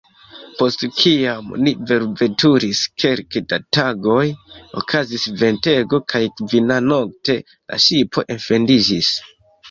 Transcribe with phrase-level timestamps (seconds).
[0.59, 4.23] Post kiam ni velveturis kelke da tagoj,
[4.81, 9.11] okazis ventego, kaj kvinanokte la ŝipo enfendiĝis.